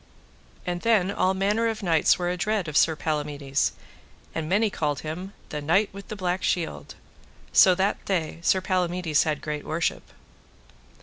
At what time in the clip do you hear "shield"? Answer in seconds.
6.43-6.95